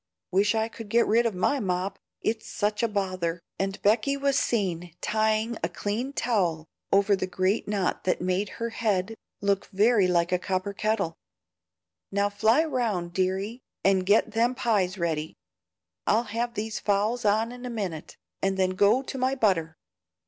[0.31, 4.35] Wish I could get rid of my mop, it's such a bother;" and Becky was
[4.35, 10.07] seen tying a clean towel over the great knot that made her head look very
[10.07, 11.13] like a copper kettle.
[12.11, 15.35] "Now fly round, deary, and get them pies ready.
[16.07, 19.77] I'll have these fowls on in a minute, and then go to my butter.